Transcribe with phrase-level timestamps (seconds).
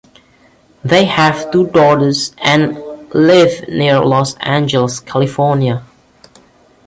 [0.83, 2.73] They have two daughters and
[3.13, 5.83] live near Los Angeles, California.